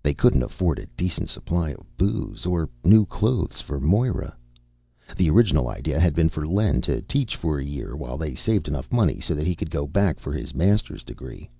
[0.00, 4.36] They couldn't afford a decent supply of booze or new clothes for Moira.
[5.16, 8.68] The original idea had been for Len to teach for a year while they saved
[8.68, 11.50] enough money so that he could go back for his master's degree.